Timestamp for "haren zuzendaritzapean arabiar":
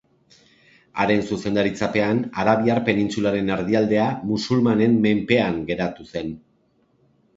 1.03-2.81